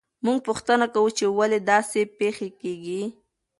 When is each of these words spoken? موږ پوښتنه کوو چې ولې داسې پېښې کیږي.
موږ 0.25 0.37
پوښتنه 0.47 0.85
کوو 0.93 1.09
چې 1.17 1.25
ولې 1.37 1.59
داسې 1.71 2.01
پېښې 2.19 2.49
کیږي. 2.61 3.03